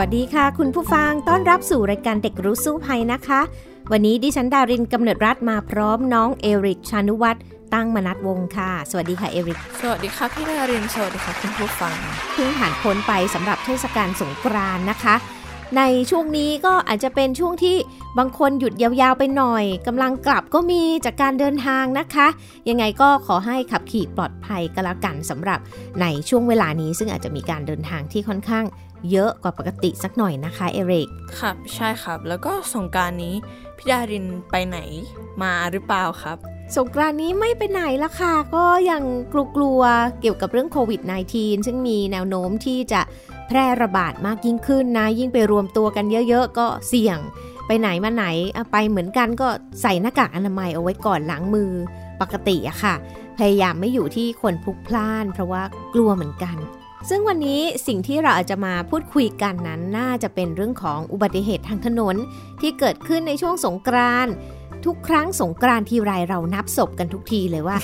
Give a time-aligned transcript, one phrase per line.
[0.00, 3.40] วัสดีค่ะ คุณผู้ฟังต้อนรับสู่รายการเด็กรู้สู้ภัยนะคะ
[3.92, 7.38] วันนี้ดิฉันดารินกำเนิดรัฐมาพร้อมน้องเอริกชานุวัตร
[7.74, 11.94] ตั้งมนัดวงค่ะ สวัสดีค่ะเอริก สวัสดีค่ะพี่ดารินสวัสดีค่ะคุณผู้ฟัง
[12.32, 15.14] เพิ่งผ่านพ้นไปสำหรับเทศกาลสงกรานต์นะคะ
[15.76, 17.76] ในช่วงนี้ก็อาจจะเป็นช่วงที่
[18.18, 22.26] บางคนหยุดยาวๆไปหน่อยกำลังกลับก็มีจากการเดินทางนะคะ
[22.68, 25.58] ยังไงก็ขอให้ขับขี่ปลอดภัยก็แล้วกันสำหรับ
[26.00, 28.64] ในช่วงเวลานี้ ซึ่งอาจจะมีการเดินทางที่ค่อนข้าง
[29.10, 31.08] เยอะกว่าปกติสักหน่อยนะคะเอริก
[31.40, 33.34] ครับใช่ครับ แล้วก็สงกรารนี้
[33.76, 34.78] พี่ดารินไปไหน
[35.42, 36.36] มาหรือเปล่าครับ
[36.76, 39.02] สงกรานต์นี้ไม่ไปไหนละค่ะ ก็ยัง
[39.56, 41.00] กลัวๆเกี่ยวกับเรื่องโควิด
[41.34, 43.00] -19 ซึ่งมีแนวโน้มที่จะ
[43.48, 47.18] แพร่ระบาดมากยิ่งขึ้นนะ ยิ่งไปรวมตัวกันเยอะๆ ก็เสี่ยง
[47.66, 49.48] ไปไหนมาไหนอะไปเหมือนกันก็
[49.82, 51.70] ใส่หน้ากากอนามัยเอาไว้ก่อนล้างมือ
[52.20, 52.94] ปกติอะค่ะ
[53.38, 55.62] พยายามไม่อยู่ที่คนพลุกพล่าน เพราะว่า
[55.94, 56.56] กลัวเหมือนกัน
[57.08, 62.16] ซึ่งวันนี้สิ่งที่เราอาจจะมาพูดคุยกันนั้น น่าจะเป็นเรื่องของอุบัติเหตุทางถนน
[62.60, 64.32] ที่เกิดขึ้นในช่วงสงกรานต์
[64.84, 67.76] ทุกครั้งสงกรานต์ทีไรเรานับศพกันทุกทีเลยว่า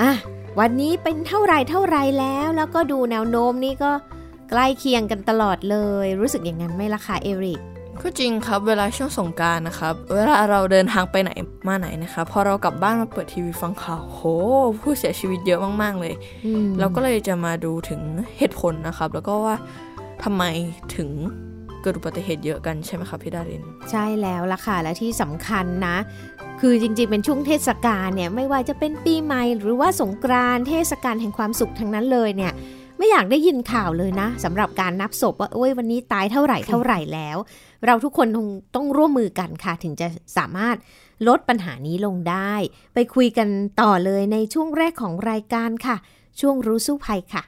[0.00, 0.12] อะ
[0.60, 3.92] วันนี้เป็นเท่าไรเท่าไรแล้ว แล้วก็ดูแนวโน้มนี่ก็
[4.50, 7.60] ใกล้เคียงกันตลอดเลย รู้สึกอย่างนั้นไหมล่ะคะเอริก
[8.02, 11.30] ก็จริงครับเวลาช่วงสงกรารนะครับ เวลาเราเดินทางไปไหน
[11.68, 14.20] มาไหนนะครับพอเรากลับบ้านมาเปิดทีวีฟังข่าวโห
[14.80, 16.14] ผู้เสียชีวิตเยอะมากๆเลย
[16.46, 18.00] อืมเราก็เลยจะมาดูถึง
[18.38, 19.56] เหตุผลนะครับ แล้วก็ว่า
[20.24, 20.42] ทำไม
[20.96, 21.10] ถึง
[21.82, 25.96] เกิดอุบัติเหตุเยอะกันใช่ไหมครับพี่ดาริน ใช่แล้วล่ะค่ะ และที่สำคัญนะ
[26.60, 32.52] คือจริงๆ เป็นช่วงเทศกาลเนี่ย ไม่ว่าจะเป็นปีใหม่หรือว่าสงกรานต์เทศกาลแห่งความสุขทั้งนั้นเลยเนี่ย
[32.98, 37.36] ไม่อยากได้ยินข่าวเลยนะสำหรับการนับศพว่าโอ้ยวันนี้ตายเท่าไหร่เท่าไหร่แล้ว
[37.86, 40.76] เราทุกคนคงต้องร่วมมือกันค่ะ ถึงจะสามารถ
[41.28, 42.54] ลดปัญหานี้ลงได้
[42.94, 43.48] ไปคุยกัน
[43.80, 45.96] ต่อเลยในช่วงแรกของรายการค่ะ
[46.40, 47.42] ช่วงรู้สู้ภัยค่ะ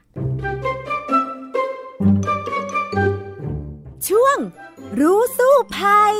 [4.08, 4.38] ช่วง
[5.00, 6.16] รู้สู้ภัย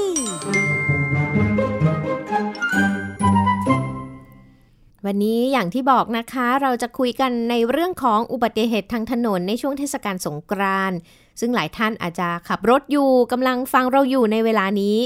[5.07, 10.99] วันนี้อย่างที่บอกนะคะเราจะคุยกันในเรื่องของอุบัติเหตุทางถนนในช่วงเทศกาลสงกรานต์
[11.41, 14.97] ซึ่งหลายท่านอาจจะขับรถอยู่กำลังฟังเราอยู่ในเวลานี้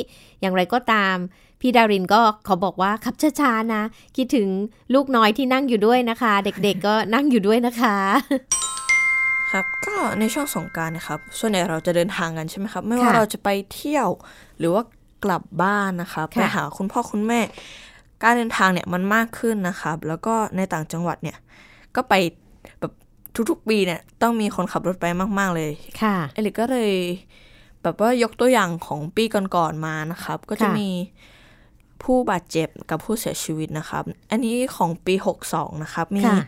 [0.40, 1.16] อย่างไรก็ตาม
[1.60, 3.82] พี่ดารินก็ขอบอกว่าขับช้าๆนะ
[4.16, 4.48] คิดถึง
[4.94, 7.96] ลูกน้อยที่นั่งอยู่ด้วยนะคะ เด็กๆก็นั่งอยู่ด้วยนะคะ
[9.52, 14.08] ครับก็ในช่วงสงกรารนะครับ ส่วนใหญ่เราจะเดินทางกันใช่ไหมครับ ไม่ว่าค่ะเราจะไปเที่ยว
[14.58, 14.82] หรือว่า
[15.24, 17.40] กลับบ้านนะครับค่ะไปหาคุณพ่อคุณแม่
[18.22, 21.38] การเดินทางเนี่ยมันมากขึ้นนะครับ แล้วก็ในต่างจังหวัดเนี่ย
[21.96, 22.38] ก็ไปแบบ
[23.50, 25.06] ทุกๆปีเนี่ยต้องมีคนขับรถไป
[25.38, 26.92] มาก ๆ เลยค่ะเอลิกก็เลย
[27.82, 30.90] แบบว่ายกตัวอย่างของปีก่อนๆมานะครับ ก็จะค่ะมี
[32.02, 35.14] ผู้บาดเจ็บกับผู้เสียชีวิตนะครับ อันนี้ของปี
[35.48, 36.38] 62 นะครับ มีค่ะ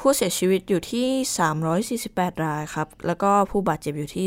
[0.00, 4.26] ผู้เสียชีวิตอยู่ที่ 348 รายครับ แล้วก็ผู้บาดเจ็บอยู่ที่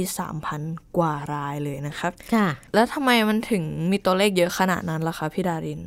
[0.50, 5.82] 3,000 กว่ารายเลยนะครับ ค่ะ แล้วทำไมมันถึงมีตัวเลขเยอะขนาดนั้นล่ะคะพี่ดาริน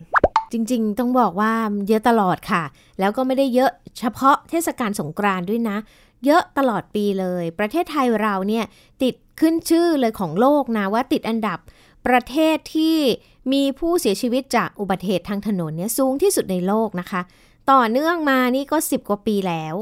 [0.53, 1.53] จริงๆ ต้องบอกว่า
[1.89, 2.63] เยอะตลอดค่ะ
[3.01, 5.77] แล้วก็ไม่ได้เยอะเฉพาะเทศกาลสงกรานต์ด้วยนะ
[6.25, 8.65] เยอะตลอดปีเลย ประเทศไทยเราเนี่ย
[9.03, 11.59] ติดขึ้นชื่อเลยของโลกนะว่าติดอันดับ
[12.07, 12.97] ประเทศที่
[13.53, 17.21] มีผู้เสียชีวิตจากอุบัติเหตุทางถนนเนี่ยสูงที่สุดในโลกนะคะ
[17.73, 19.75] ต่อเนื่องมานี่ก็ 10 กว่าปีแล้ว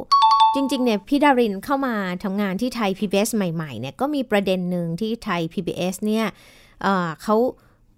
[0.55, 6.27] จริงๆเนี่ยพี่ดารินเข้ามาทำงานที่ไทย PBS ใหม่ๆเนี่ยก็มีประเด็นหนึ่งที่ไทย PBS เนี่ย
[6.83, 7.37] เเขา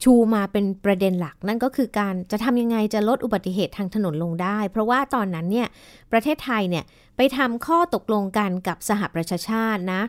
[0.03, 5.69] ชูมาเป็นประเด็นหลัก นั่นก็คือการจะทำยังไงจะลดอุบัติเหตุทางถนนลงได้ เพราะว่าตอนนั้นเนี่ย
[6.13, 6.85] ประเทศไทยเนี่ย
[7.17, 10.03] ไปทำข้อตกลงกันกับสหประชาชาตินะ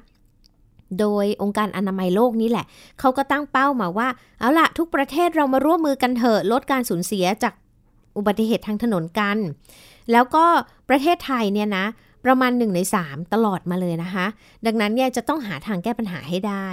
[1.00, 2.66] โดยองค์การอนามัยโลกนี่แหละ
[3.00, 4.08] เขาก็ตั้งเป้ามาว่า
[4.40, 7.54] เอาละทุกประเทศเรามาร่วมมือกันเถอะลดการสูญเสียจาก
[8.18, 9.38] อุบัติเหตุทางถนนกัน
[10.12, 10.46] แล้วก็
[10.90, 11.86] ประเทศไทยเนี่ยนะ
[12.26, 14.26] ประมาณ 1 ใน 3 ตลอดมาเลยนะคะ
[14.66, 16.68] ดังนั้นเนี่ยจะต้องหาทางแก้ปัญหาให้ได้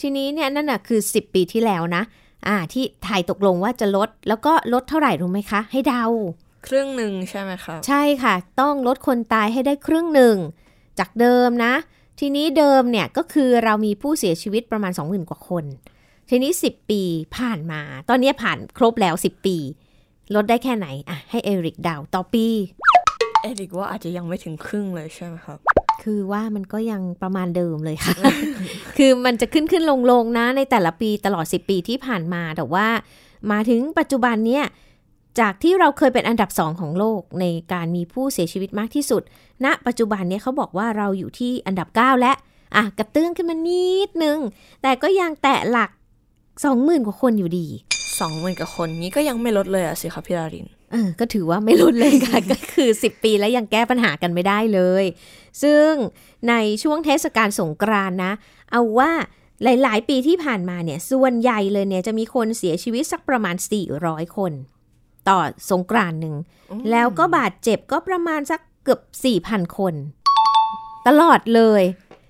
[0.00, 2.02] ทีนี้เนี่ยนั่นนะคือ 10 ปีที่แล้วนะ
[2.46, 6.04] อ่า ที่ไทยตกลงว่าจะลด แล้วก็ลดเท่าไหร่รู้ไหมคะ ให้เดา
[6.66, 10.36] ครึ่งหนึ่งใช่ไหมครับใช่ค่ะ ต้องลดคนตายให้ได้ครึ่งหนึ่ง
[10.98, 11.74] จากเดิมนะ
[12.20, 15.64] ทีนี้เดิมเนี่ยก็คือเรามีผู้เสียชีวิตประมาณ 20,000 กว่าคน
[16.28, 17.02] ทีนี้ 10 ปี
[17.36, 19.56] ผ่านมา ตอนนี้ผ่านครบแล้ว 10 ปี
[20.34, 22.46] ลดได้แค่ไหนอะให้เอริกเดาวต่อปี
[23.42, 25.58] เอริกว่าอาจจะยังไม่ถึงครึ่งเลยใช่ไหมครับ
[26.04, 28.14] คือว่ามันก็ยังประมาณเดิมเลยค่ะ
[28.96, 32.86] คือมันจะขึ้นขึ้นลงลงนะในแต่ละปีตลอด 10 ปีที่ผ่านมา แต่ว่า
[33.50, 34.64] มาถึงปัจจุบันเนี่ย
[35.40, 39.22] จากที่เราเคยเป็นอันดับสองของโลกในการมีผู้เสียชีวิตมากที่สุด
[39.64, 42.32] ณปัจจุบันเนี่ยเขาบอกว่าเราอยู่ที่อันดับ 9 และ
[42.76, 44.38] อะกระเตื้องขึ้นมานิดนึง
[44.82, 45.90] แต่ก็ยังแตะหลัก
[46.48, 47.66] 20,000 กว่าคนอยู่ดี
[48.20, 55.04] สองหมื่นกับคนนี้ก็ยังไม่ลดเลยอะสิครับพี่ดาริน เออก็ถือว่าไม่ลดเลยค่ะ ก็คือ 10 ปีแล้วยังแก้ปัญหากันไม่ได้เลย
[55.62, 55.90] ซึ่ง
[56.48, 58.32] ในช่วงเทศกาลสงกรานต์นะ
[58.70, 59.10] เอาว่า
[59.62, 63.56] หลาย ๆ ปีที่ผ่านมาเนี่ย ส่วนใหญ่เลยเนี่ยจะมีคนเสียชีวิตสักประมาณ
[63.96, 64.52] 400 คน
[65.28, 65.38] ต่อ
[65.70, 66.34] สงกรานต์หนึ่ง
[66.90, 69.00] แล้วก็บาดเจ็บก็ประมาณสักเกือบ
[69.40, 69.94] 4,000 คน
[71.06, 71.82] ตลอดเลย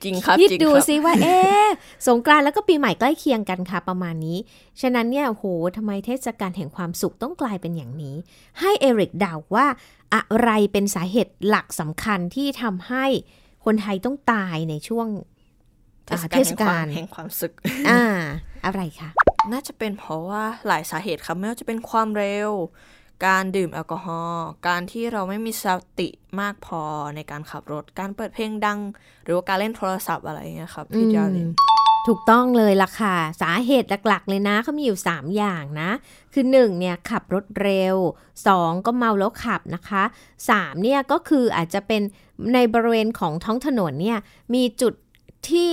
[0.05, 1.69] จริงครับคิดจริงดูครับซิว่าเอ๊ะ
[2.09, 4.39] สงกรานต์แล้วก็ปีใหม่ใกล้เคียงกันค่ะประมาณนี้
[4.81, 5.45] ฉะนั้นเนี่ยโห
[5.77, 8.17] ทำไมเทศกาลแห่งความสุขต้องกลายเป็นอย่างนี้
[8.61, 9.67] ให้เอริกเดาว่า
[10.15, 13.05] อะไรเป็นสาเหตุหลักสำคัญที่ทำให้
[13.65, 15.07] คนไทยต้องตายในช่วง
[16.13, 17.53] อ่าเทศกาลแห่งความสุข
[17.91, 18.03] อ่า
[18.65, 19.11] อะไรคะ
[19.53, 22.51] น่าจะเป็นเพราะว่าหลายสาเหตุครับไม่ว่าจะเป็นความเร็ว
[23.27, 25.65] การดื่มแอลกอฮอล์ การที่เราไม่มีส
[25.99, 26.09] ติ
[26.41, 26.83] มากพอ
[27.17, 28.79] ในการขับรถ การเปิดเพลงดัง
[29.25, 31.49] หรือว่าการเล่นโทรศัพท์อะไรอย่างเงี้ยครับพี่จาริน
[32.09, 35.91] ถูกต้องเลยล่ะค่ะ สาเหตุหลักๆ เลยนะเขามีอยู่ 3 อย่างนะ
[36.33, 37.97] คือ 1 เนี่ย ขับรถเร็ว
[38.43, 40.03] 2 ก็เมาแล้วขับนะคะ
[40.45, 42.03] 3 เนี่ย ก็คืออาจจะเป็น
[42.55, 44.19] ในบริเวณของท้องถนนเนี่ย
[44.55, 44.95] มีจุด
[45.51, 45.73] ที่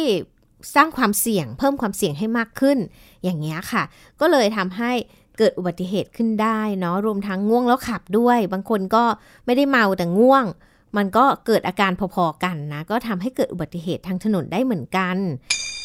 [0.76, 2.78] สร้างความเสี่ยง เพิ่มความเสี่ยงให้มากขึ้น
[3.24, 3.84] อย่างเงี้ยค่ะ
[4.22, 4.92] ก็เลยทำให้
[5.40, 9.04] เกิดอุบัติเหตุขึ้นได้เนาะรวมทั้งง่วงแล้วขับด้วย บางคนก็
[9.46, 10.46] ไม่ได้เมาแต่ง่วง
[10.98, 15.18] มันก็เกิดอาการพอๆกันนะ ก็ทำให้เกิดอุบัติเหตุทางถนนได้เหมือนกัน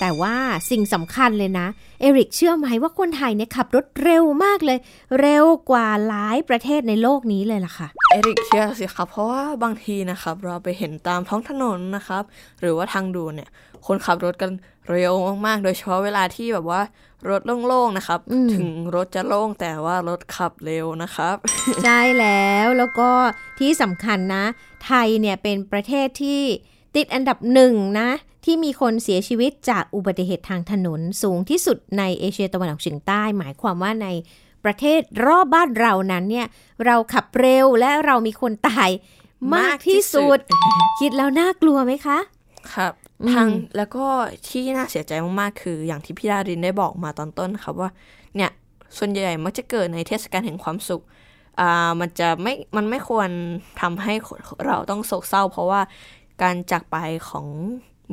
[0.01, 0.35] แต่ว่า
[0.71, 1.67] สิ่งสำคัญเลยนะ
[2.01, 4.79] เอริกเชื่อไหมว่าคนไทยเนี่ยขับรถเร็วมากเลย
[5.21, 12.23] เร็วกว่าหลายประเทศในโลกนี้เลยล่ะค่ะ เอริกเชื่อสิครับ เพราะว่าบางทีนะครับ เราไปเห็นตามท้องถนนนะครับ
[12.61, 13.51] หรือว่าทางด่วนเนี่ย
[13.87, 14.51] คนขับรถกัน
[14.91, 15.13] เร็ว
[15.47, 16.83] มากๆ โดยเฉพาะเวลาที่แบบว่า
[17.29, 21.37] รถโล่งๆนะครับอืมถึงรถจะโล่งแต่ว่ารถขับเร็วนะครับ
[21.85, 23.11] ใช่แล้วแล้วก็
[23.59, 24.45] ที่สำคัญนะ
[24.85, 26.43] ไทยเนี่ยเป็นประเทศที่
[26.97, 28.09] ติดอันดับหนึ่งนะ
[28.45, 34.09] ที่มีคนเสียชีวิตจากอุบัติเหตุทางถนนสูงที่สุดในเอเชียตะวันออกเฉียงใต้ หมายความว่าใน
[34.65, 36.47] ประเทศรอบบ้านเรานั้นเนี่ย
[36.87, 38.91] เราขับเร็วและเรามีคนตาย
[39.57, 40.39] มากที่สุด
[41.01, 42.19] คิดแล้วน่ากลัวไหมคะ
[42.75, 44.07] ครับอืม ทางแล้วก็
[44.49, 47.91] ที่น่าเสียใจมากๆคือ อย่างที่พี่ดารินได้บอกมาตอนต้นครับว่า
[48.37, 48.51] เนี่ย
[48.99, 51.03] ส่วนใหญ่มักจะเกิดในเทศกาลแห่งความสุข
[51.61, 53.31] อ่ามันจะไม่มันไม่ควร
[53.81, 54.15] ทำให้
[54.67, 55.81] เราต้องโศกเศร้า เพราะว่า
[56.43, 56.97] การจากไป
[57.29, 57.47] ของ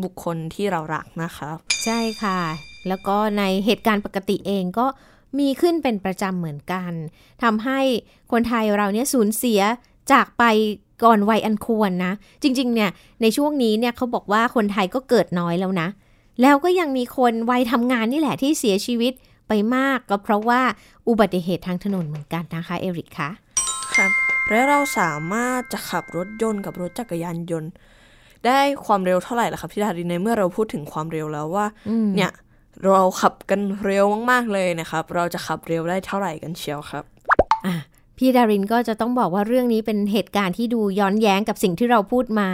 [0.04, 2.40] บุคคลที่เรารักนะครับ ใช่ค่ะ
[2.88, 4.88] แล้วก็ในเหตุการณ์ปกติเองก็
[5.40, 6.92] มีขึ้นเป็นประจำเหมือนกัน
[7.44, 7.80] ทำให้
[8.32, 9.62] คนไทยเราเนี่ยสูญเสีย
[10.12, 10.44] จากไป
[11.04, 12.12] ก่อนวัยอันควรนะ
[12.44, 12.90] จริงๆ เนี่ย
[13.22, 15.88] ในช่วงนี้เนี่ยเขาบอกว่าคนไทยก็เกิดน้อยแล้วนะ
[16.42, 19.14] แล้วก็ยังมีคนวัยทำงานนี่แหละที่เสียชีวิต
[19.48, 20.62] ไปมากก็เพราะว่า
[21.08, 23.30] อุบัติเหตุทางถนนเหมือนกันนะคะเอริกคะ
[23.96, 24.12] ครับ
[24.50, 27.72] และเราสามารถจะขับรถยนต์กับรถจักรยานยนต์
[28.46, 32.32] ได้ความเร็วเท่าไหร่ล่ะครับพี่ดารินในเมื่อเราพูดถึงความเร็วแล้วว่าอืมเนี่ย
[32.86, 37.04] เราขับกันเร็วมากๆเลยนะครับ เราจะขับเร็วได้เท่าไหร่กันเชียวครับ
[37.66, 37.74] อะ
[38.18, 42.50] พี่ดารินก็จะต้องบอกว่าเรื่องนี้เป็นเหตุการณ์ที่ดูย้อนแย้งกับสิ่งที่เราพูดมา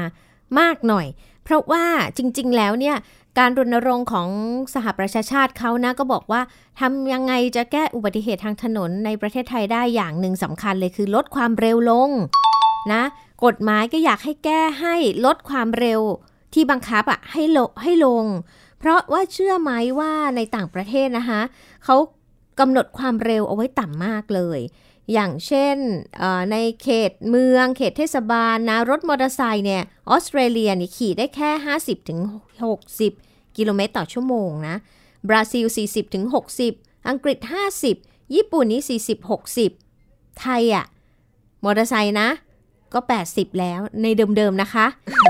[0.59, 1.07] มากหน่อย
[1.44, 1.85] เพราะว่า
[2.18, 2.95] จริง ๆ แล้วเนี่ย
[3.40, 4.30] การรณรงค์ของ
[4.73, 6.42] สหประชาชาติเขานะก็บอกว่า
[6.80, 12.09] ทำยังไงจะแก้อุบัติเหตุทางถนนในประเทศไทยได้อย่างหนึ่งสำคัญเลยคือลดความเร็วลง
[12.94, 13.04] นะ
[13.45, 14.95] กฎหมายก็อยากให้แก้ให้
[15.26, 16.02] ลดความเร็ว
[16.54, 18.26] ที่บังคับอะให้ลงให้ลง
[18.80, 21.42] เพราะว่าเชื่อไหมว่าในต่างประเทศนะคะ
[21.85, 21.95] เขา
[22.59, 24.59] กำหนดความเร็วเอาไว้ต่ำมากเลย
[25.14, 25.78] อย่างเช่น
[26.18, 31.49] เอ่อในเขตเมือง เขตเทศบาลนะรถมอเตอร์ไซค์เนี่ยออสเตรเลียนี่ขี่ได้แค่
[31.80, 32.19] 50ถึง
[32.94, 34.76] 60 กิโลเมตรต่อชั่วโมงนะ
[35.28, 36.26] บราซิล 40ถึง
[36.68, 37.37] 60 อังกฤษ
[37.85, 39.30] 50 ญี่ปุ่นนี่40
[39.78, 40.85] 60 ไทยอะ
[41.64, 42.30] มอเตอร์ไซค์นะ
[42.94, 42.99] ก็
[43.30, 44.06] 80 แล้วใน
[44.37, 44.85] เดิมๆนะคะ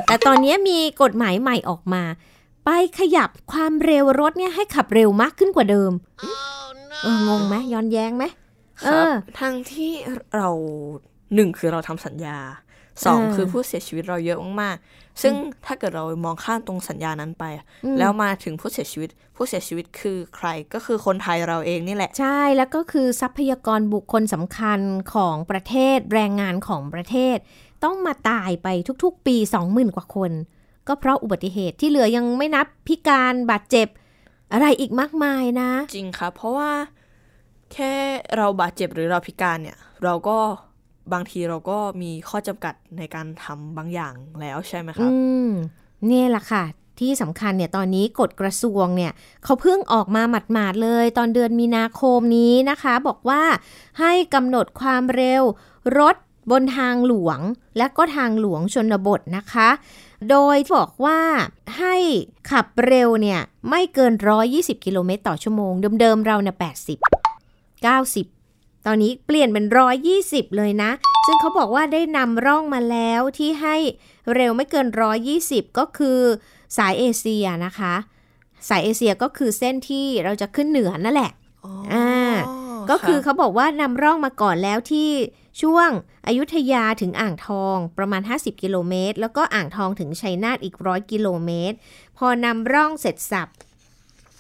[0.06, 2.04] แต่ตอนนี้มีกฎหมายใหม่ออกมา
[2.66, 2.70] ไป
[3.00, 5.92] ขยับความเร็วรถเนี่ยให้ขับเร็วมากขึ้นกว่าเดิม
[7.04, 8.24] เอองงไหมย้อนแย้งไหม
[8.86, 9.92] ครับเออทั้งที่
[10.36, 10.50] เรา
[11.36, 12.38] หนึ่งคือเราทำสัญญา
[13.06, 15.34] สองอ่าคือผู้เสียชีวิตเราเยอะมากๆ ซึ่ง
[15.66, 17.46] ถ้าเกิดเรามองข้ามตรงสัญญานั้นไป
[17.86, 24.80] อืมแล้วมาถึงผู้เสียชีวิต ผู้เสียชีวิตคือใครก็คือคนไทยเราเองนี่แหละ ใช่แล้วก็คือทรัพยากรบุคคลสำคัญ
[25.14, 27.38] ของประเทศแรงงานของประเทศ
[27.84, 28.68] ต้องมาตายไป
[29.04, 29.36] ทุกๆ ปี
[29.68, 30.32] 20,000 กว่าคน
[30.88, 33.88] ก็เพราะอุบัติเหตุที่เหลือยังไม่นับพิการบาดเจ็บ
[34.52, 36.72] อะไรอีกมากมายนะ จริงครับเพราะว่า
[37.74, 37.94] แค่
[38.38, 40.38] เราบาดเจ็บหรือเราพิการเนี่ย เราก็
[41.14, 45.12] บางทีเราก็มีข้อจำกัดในการทำบางอย่างแล้วใช่ไหมครัอืบ
[45.48, 45.50] ม
[46.10, 46.64] นี่แหละค่ะ
[47.00, 49.12] ที่สำคัญเนี่ยตอนนี้กฎกระทรวงเนี่ย
[49.44, 53.44] เขาเพิ่งออกมาหมาดๆเลย ตอนเดือนมีนาคมนี้นะคะ บอกว่า
[54.00, 55.44] ให้กำหนดความเร็ว
[56.00, 56.16] รถ
[56.52, 57.40] บนทางหลวง
[57.78, 59.70] และก็ทางหลวงชนบทนะคะ
[60.30, 61.20] โดยบอกว่า
[61.78, 61.96] ให้
[62.52, 64.14] ขับเร็วเนี่ยไม่เกิน
[64.50, 67.27] 120 กิโลเมตรต่อชั่วโมง เดิมๆเราเนี่ย80
[67.78, 69.66] 90 ตอนนี้เปลี่ยนเป็น
[70.12, 70.92] 120 เลยนะ
[71.26, 73.76] ซึ่งเขาบอกว่าได้นำร่องมาแล้วที่ให้
[74.36, 74.88] เร็วไม่เกิน
[75.34, 76.20] 120 ก็คือ
[76.78, 77.94] สายเอเชียนะคะ
[78.70, 81.32] สายเอเชียก็คือเส้นที่เราจะขึ้นเหนือนั่นแหละ
[81.94, 82.36] อ่า
[82.90, 85.10] ก็คือเขาบอกว่านำร่องมาก่อนแล้วที่
[85.62, 85.90] ช่วง
[86.28, 91.76] อายุทยาถึงอ่างทองประมาณ 50 กิโลเมตร แล้วก็อ่างทองถึงชัยนาทอีกร้อยกิโลเมตร
[92.18, 93.48] พอนำร่องเสร็จสับ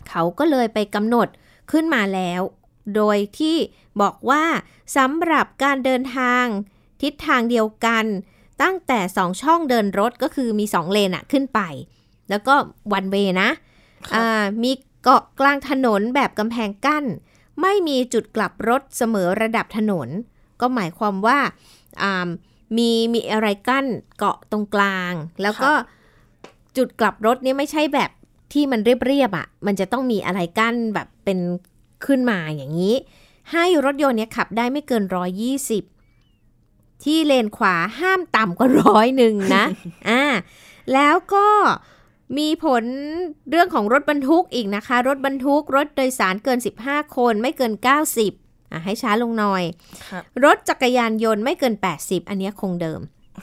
[0.09, 1.27] เขาก็เลยไปกำหนด
[1.71, 2.41] ขึ้นมาแล้ว
[2.95, 3.57] โดยที่
[4.01, 4.43] บอกว่า
[4.97, 6.45] สำหรับการเดินทาง
[7.01, 8.05] ทิศทางเดียวกัน
[8.61, 11.59] ตั้งแต่ 2 ช่องเดินรถก็คือมี 2 เลนอะขึ้นไป
[12.29, 12.53] แล้วก็
[12.93, 13.49] วันเวนะ
[14.15, 14.71] อ่ามี
[15.03, 17.05] เกาะกลางถนนแบบกำแพงกั้น
[17.61, 20.07] ไม่มีจุดกลับรถเสมอระดับถนน
[20.61, 21.39] ก็หมายความว่า
[22.01, 22.29] อ่า
[22.77, 23.85] มีมีอะไรกั้น
[24.17, 25.71] เกาะตรงกลาง แล้วก็
[26.77, 28.11] จุดกลับรถเนี่ยไม่ใช่แบบ
[28.53, 31.39] ที่มันเรียบๆอะ่ะ มันจะต้องมีอะไรกั้นแบบเป็น
[32.05, 32.95] ขึ้นมาอย่างนี้
[33.51, 35.03] ให้รถยนต์เนี่ยขับได้ไม่เกิน
[36.23, 39.65] 120 ที่เลนขวาห้ามต่ำกว่าร้อยหนึ่งนะ
[40.09, 40.23] อ่า
[40.93, 41.47] แล้วก็
[42.37, 42.83] มีผล
[43.49, 47.73] เรื่องของรถบรรทุกอีกนะคะ รถบรรทุก รถโดยสารเกิน 15 คนไม่เกิน
[48.23, 49.63] 90อะให้ช้าลงหน่อย
[50.09, 52.99] ครับรถจักรยานยนต์ไม่เกิน 80 อันเนี้ยคงเดิม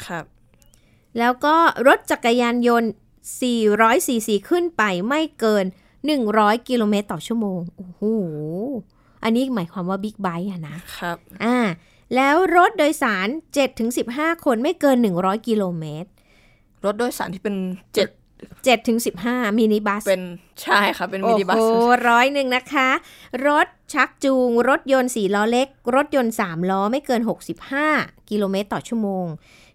[0.06, 0.24] ครับ
[1.18, 1.56] แล้วก็
[1.86, 2.90] รถจักรยานยนต์
[3.48, 5.64] 400ซีซีขึ้นไปไม่เกิน
[6.12, 8.02] 100 กิโลเมตรต่อชั่วโมง โอ้โห
[9.22, 11.56] อันนี้หมายความว่าบิ๊กไบค์อะนะ ครับ อ่า
[12.14, 13.28] แล้วรถโดยสาร
[13.86, 16.08] 7-15 คนไม่เกิน 100 กิโลเมตร
[16.84, 17.56] รถโดยสารที่เป็น
[17.94, 18.08] เจ็ด
[19.02, 20.24] 7-15มินิบัส เป็น
[20.62, 21.72] ใช่ครับเป็นมินิบัส โอ้โห
[22.08, 22.88] ร้อยหนึ่งนะคะ
[23.46, 27.20] รถชักจูง รถยนต์สี่ล้อเล็ก รถยนต์3ล้อไม่เกิน
[27.76, 29.26] 65กิโลเมตรต่อชั่วโมง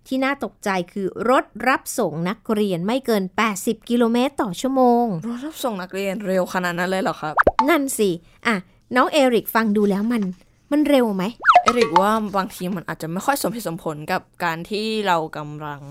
[0.08, 3.24] ที่น่าตกใจคือรถรับส่งนักเรียนไม่เกิน
[3.56, 7.34] 80 กิโลเมตรต่อชั่วโมง รถรับส่งนักเรียนเร็วขนาดนั้นเลยเหรอครับ
[7.70, 8.10] นั่นสิ
[8.48, 8.56] อะ
[8.96, 10.24] น้องเอริกฟังดูแล้วมัน
[10.72, 11.24] มันเร็วไหม
[11.63, 15.82] เอริกว่าบางทีมันอาจจะไม่ค่อยสมเหตุสมผลกับการที่เรากำลัง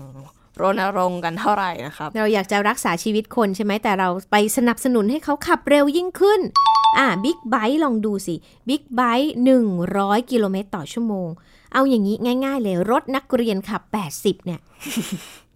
[0.61, 6.41] รณรงค์กันเท่าไหร่นะครับ เราอยากจะรักษาชีวิตคนใช่ไหมแต่เราไปสนับสนุนให้เขาขับเร็วยิ่งขึ้น
[6.97, 8.35] อะบิ๊กไบค์ลองดูสิ
[8.69, 9.33] บิ๊กไบค์
[9.81, 11.27] 100 กิโลเมตรต่อชั่วโมง
[11.73, 13.81] เอาอย่างนี้ง่าย ๆ เลยรถนักเรียนขับ
[14.15, 14.59] 80 เนี่ย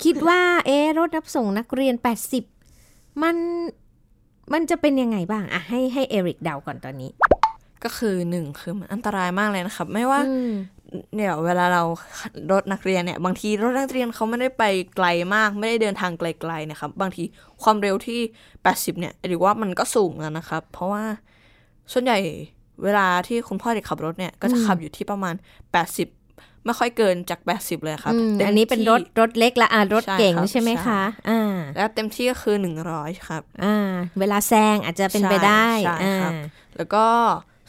[0.03, 1.95] คิดว่า เอ๊ะรถรับส่งนักเรียน
[2.59, 3.35] 80 มัน
[4.53, 7.11] มันจะเป็นยังไงบ้างอะให้ให้เอริกเดาก่อนตอนนี้
[7.83, 10.51] ก็คือหนึ่งคือมันอันตรายมากเลยนะครับ ไม่ว่าอืม
[11.15, 11.83] เนี่ยเวลาเรา
[12.51, 14.63] รถนักเรียนเนี่ยบางทีรถนักเรียนเขาไม่ได้ไป
[14.95, 17.23] ไกลมาก ไม่ได้เดินทางไกลๆนะครับ บางที
[17.63, 18.19] ความเร็วที่
[18.59, 21.03] 80 เนี่ยหรือว่ามันก็สูงแล้วนะครับ เพราะว่า
[21.93, 22.17] ส่วนใหญ่
[22.83, 32.55] เวลาที่คุณพ่อเด็กขับรถเนี่ยก็จะขับอยู่ที่ประมาณ 80 ไม่ค่อยเกินจาก 80 เลยครับอืมต็มอันนี้เป็นที่รถรถเล็กละอะรถใช่เก่งครับใช่ไหมใช่คะอ่าแล้วเต็มที่ก็คือ
[32.91, 36.31] 100 ครับอ่าเวลาแซงอาจจะเป็นไปได้ใช่อ่าครับ
[36.77, 37.05] แล้วก็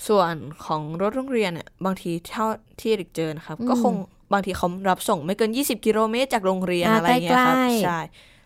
[0.09, 0.35] ส่วน
[0.65, 2.47] ของรถโรงเรียนเนี่ยบางทีเท่า
[2.81, 3.95] ที่เด็กเจอนะครับ ก็คง
[4.33, 8.01] บางทีเขารับส่งไม่เกิน 20 กิโลเมตรจากโรงเรียนอ่าอะไรเงี้ยครับใกล้ๆใช่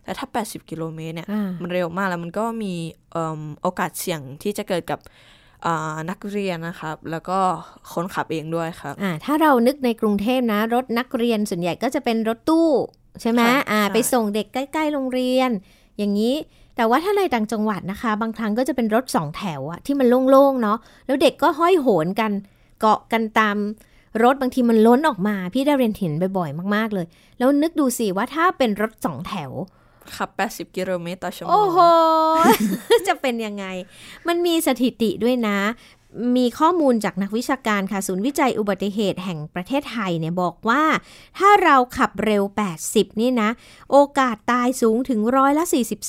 [0.05, 2.75] แต่ถ้า 80 กิโลเมตรเนี่ยอ่ามันเร็วมากแล้วมันก็มี
[3.13, 4.99] เอิ่มโอกาสเสี่ยงที่จะเกิดกับ
[5.67, 7.39] อ่านักเรียนนะครับ แล้วก็
[7.93, 12.69] คนขับเองด้วยครับอ่าถ้าเรานึกในกรุงเทพนะ รถนักเรียนส่วนใหญ่ก็จะเป็นรถตู้
[13.21, 15.51] ใช่ไหมค่ะอ่าใช่ไปส่งเด็กใกล้ ๆ โรงเรียน
[15.99, 16.35] อย่างนี้
[16.79, 22.33] แต่ว่าถ้าในต่างจังหวัดนะคะ บางครั้งก็จะเป็นรถสองแถวอะที่มันโล่งๆเนาะแล้วเด็กก็ห้อยโหนกัน
[22.81, 23.57] เกาะกันตาม
[24.23, 27.07] รถบางทีมันล้นออกมา พี่ได้เรียนเห็นบ่อยๆมากๆเลย
[27.39, 29.51] แล้วนึกดูสิว่าถ้าเป็นรถสองแถว
[30.17, 31.79] ขับ 80 กิโลเมตรต่อชั่วโมง โอ้โห
[33.09, 33.65] จะเป็นยังไง
[34.29, 35.59] มันมีสถิติด้วยนะ
[36.37, 40.83] มีข้อมูลจากนักวิชาการค่ะ ศูนย์วิจัยอุบัติเหตุแห่งประเทศไทยเนี่ยบอกว่า
[41.39, 42.43] ถ้าเราขับเร็ว
[42.83, 43.51] 80 นี่นะ
[43.91, 45.65] โอกาสตายสูงถึงร้อยละ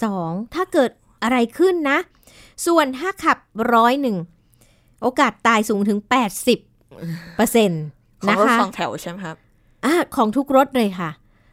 [0.06, 0.92] 42 ถ้าเกิด
[1.24, 1.98] อะไรขึ้นนะ
[2.66, 3.38] ส่วนถ้าขับ
[3.74, 4.18] ร้อยหนึ่ง
[5.02, 6.00] โอกาสตายสูงถึง
[6.68, 7.84] 80เปอร์เซ็นต์
[8.22, 9.36] ของนะรถคะสองแถวใช่ไหมครับ
[9.86, 11.12] อะของทุกรถเลยค่ะ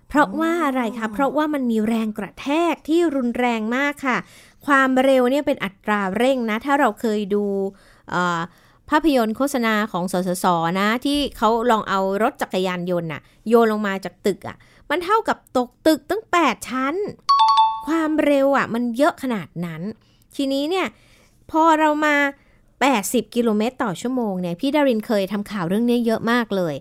[0.09, 4.19] เพราะว่าอะไรคะเพราะว่ามันมีแรงกระแทกที่รุนแรงมากค่ะ
[4.67, 7.96] ความเร็วเนี่ยเป็นอัตราเร่งนะ ถ้าเราเคยดูเอ่อ
[8.91, 10.47] ภาพยนตร์โฆษณาของสสส
[10.79, 14.57] นะ ที่เขาลองเอารถจักรยานยนต์น่ะโยนลงมาจากตึกอะ่ะ
[14.91, 16.95] มันเท่ากับตกตึกตั้ง 8 ชั้น
[17.87, 19.83] ความเร็วอะ่ะ มันเยอะขนาดนั้น
[20.37, 20.87] ทีนี้เนี่ย
[21.51, 22.17] พอเรามา
[22.85, 26.75] 80 กิโลเมตรต่อชั่วโมงเนี่ยพี่ดารินเคยทำข่าวเรื่องนี้เยอะมากเลย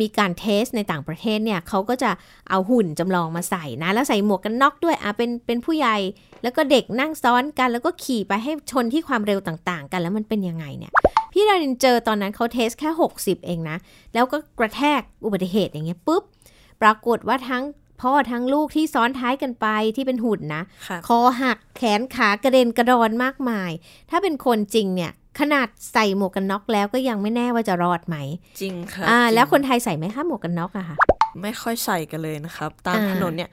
[0.00, 2.10] มีการ test ในต่างประเทศเนี่ยเขาก็จะ
[2.50, 5.96] เอาหุ่นจำลองมาใส่นะ แล้วใส่หมวกกันน็อกด้วยอะเป็นเป็นผู้ใหญ่
[6.42, 10.92] แล้วก็เด็กนั่งซ้อนกัน แล้วก็ขี่ไปให้ชนที่ความเร็วต่างๆ กัน แล้วมันเป็นยังไงเนี่ย
[11.32, 13.76] พี่ดารินเจอตอนนั้นเขา test แค่ 60 เองนะ
[14.14, 16.22] แล้วก็กระแทกอุบัติเหตุอย่างเงี้ยปุ๊บ
[16.82, 17.62] ปรากฏว่าทั้ง
[18.04, 20.62] พ่อทั้งลูกที่ซ้อนท้ายกันไปที่เป็นหุ่นนะ
[21.08, 23.70] คอหักแขนขากระเด็นกระดอนมากมาย
[24.10, 28.16] ถ้าเป็นคนจริงเนี่ย ขนาดใส่หมวกกันน็อกแล้วก็ยังไม่แน่ว่าจะรอดไหม
[28.60, 30.96] จริงค่ะอ่า แล้วคนไทยใส่ไหมคะหมวกกันน็อกอะค่ะ
[31.42, 33.50] ไม่ค่อยใส่กันเลยนะครับ ตามถนนเนี่ย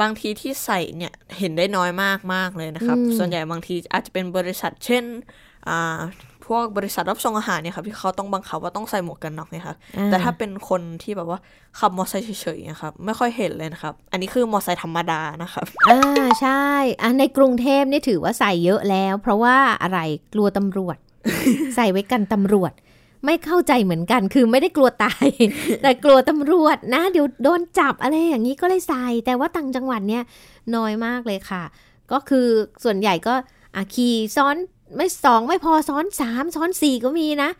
[0.00, 5.04] บางทีที่ใส่เนี่ยเห็นได้น้อยมากมากเลยนะครับ ส่วนใหญ่บางทีอาจจะเป็นบริษัทเช่น
[5.68, 5.98] อ่า
[6.50, 9.76] พวกบริษัทรับส่งอาหารเนี่ยครับที่เขาต้องบังคับว่าต้องใส่หมวกกันน็อกเนี่ยครับ
[10.06, 11.38] แต่ถ้าเป็นคนที่แบบว่า
[11.78, 16.64] ขับมอเตอร์ไซค์เฉยๆนะครับไม่ค่อยเห็นเลยนะครับ อันนี้คือมอเตอร์ไซค์ธรรมดานะครับอ่าใช่
[17.02, 19.98] อ่าในกรุงเทพนี่ถือว่าใส่เยอะแล้ว เพราะว่าอะไร
[20.34, 20.96] กลัวตำรวจ
[21.76, 22.72] ใส่ไว้กันตำรวจ
[23.24, 25.26] ไม่เข้าใจเหมือนกัน คือไม่ได้กลัวตาย
[25.82, 30.22] แต่กลัวตำรวจนะ เดี๋ยวโดนจับอะไรอย่างนี้ก็เลยใส่ แต่ว่าต่างจังหวัดเนี่ย
[30.76, 31.62] น้อยมากเลยค่ะ
[32.12, 32.46] ก็คือ
[32.84, 33.34] ส่วนใหญ่ก็
[33.76, 34.56] อาขี่ซ้อน
[34.96, 37.50] ไม่สองไม่พอซ้อนสามซ้อนสี่ก็มีนะ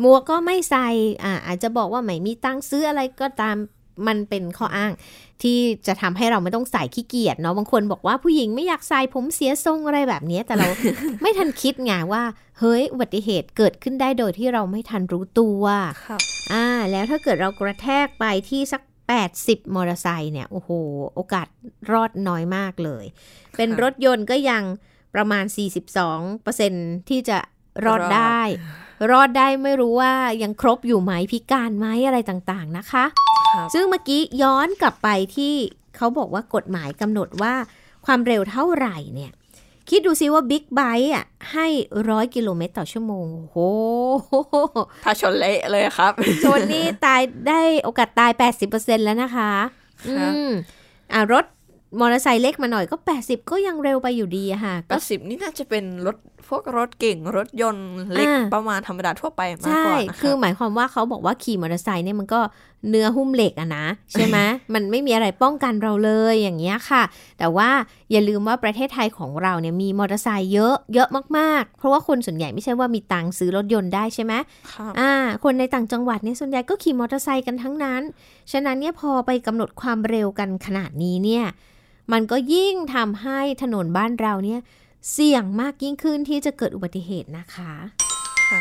[0.00, 0.88] หมวกก็ไม่ใส่
[1.24, 3.56] อ่าอาจจะบอกว่าไม่มีตังค์ซื้ออะไรก็ตาม
[4.06, 4.92] มันเป็นข้ออ้าง
[5.42, 10.68] ที่จะทำให้เราไม่ต้องใส่ขี้เกียจเนาะบางคนบอกว่าผู้หญิงไม่อยากใส่ผมเสียทรงอะไรแบบนี้แต่เรา
[11.22, 12.22] ไม่ทันคิดไงว่า
[12.58, 15.62] เฮ้ยอุบัติเหตุเกิดขึ้นได้โดยที่เราไม่ทันรู้ตัว
[16.52, 18.82] อ่า แล้วถ้าเกิดเรากระแทกไปที่สัก
[19.28, 20.70] 80 มอเตอร์ไซค์เนี่ย โอ้โห
[21.14, 21.46] โอกาส
[21.92, 23.04] รอดน้อยมากเลย
[23.56, 24.62] เป็นรถยนต์ก็ยัง
[25.14, 25.44] ประมาณ
[26.26, 27.38] 42%ที่จะ
[27.84, 28.40] รอดได้
[29.10, 33.04] รอดได้ไม่รู้ว่ายังครบอยู่ไหมพิการไหมอะไรต่างๆนะคะ
[33.74, 35.54] ซึ่งเมื่อกี้ย้อนกลับไปที่
[35.96, 37.54] เขาบอกว่ากฎหมายกำหนดว่า
[38.06, 39.32] ความเร็วเท่าไหร่เนี่ย
[39.90, 41.66] คิดดูซิว่าบิ๊กไบค์อะให้
[42.10, 43.58] ร้อยกิโลเมตรต่อชั่วโมง โอ้โห
[45.04, 46.12] ถ้าชนเละเลยครับ
[46.44, 48.30] ชนนี่ตายได้โอกาสตาย
[48.68, 49.52] 80%แล้วนะคะ
[50.08, 50.14] อื
[50.46, 50.48] ม
[51.12, 51.44] อ่ารถ
[52.00, 56.16] มอเตอร์ไซค์เล็กมาหน่อยก็ 80 ก็ยังเร็วไปอยู่ดีอะค่ะ80นี่น่าจะเป็นรถ
[56.48, 62.40] พวกรถเก่งรถยนต์เล็กประมาณธรรมดาทั่วไปมากกว่านะคะคือหมายความว่าเขาบอกว่าขี่มอเตอร์ไซค์เนี่ยมันก็
[62.90, 64.38] เนื้อหุ้มเหล็กอะนะใช่ไหม
[64.74, 67.02] มันไม่มีอะไรป้องกันเราเลยอย่างเงี้ยค่ะ
[67.38, 67.68] แต่ว่า
[68.10, 74.32] อย่าลืมว่าประเทศไทยของเราเนี่ยมีมอเตอร์ไซค์เยอะเยอะมากๆ เพราะว่าคนส่วนใหญ่ไม่ใช่ว่ามีตังค์ซื้อรถยนต์ได้ใช่ไหม
[75.00, 75.12] อ่า
[75.44, 78.02] คนในต่างจังหวัดเนี่ยส่วนใหญ่ก็ขี่มอเตอร์ไซค์กันทั้งนั้น
[78.52, 81.44] ฉะนั้นเนี่ยพอไปกำหนดความเร็วกันขนาดนี้เนี่ย
[82.12, 84.60] มันก็ยิ่งทำให้ถนนบ้านเราเนี่ย
[85.12, 87.72] เสี่ยงมากยิ่งขึ้นที่จะเกิดอุบัติเหตุนะคะ
[88.48, 88.60] ค่ะ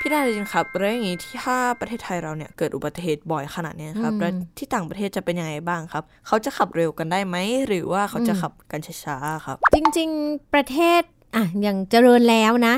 [0.00, 11.02] พี่ดาจริงครับเรื่องอย่างนี้ที่ถ้าประเทศไทยเราเนี่ยเกิดอุบัติเหตุบ่อยขนาดนี้ครับแล้วที่ต่างประเทศจะเป็นยังไงบ้างครับ เขาจะขับเร็วกันได้ไหมหรือว่าเขาจะขับกันช้าๆครับ จริง ๆ ประเทศ
[11.36, 12.74] อะอย่างเจริญแล้วนะ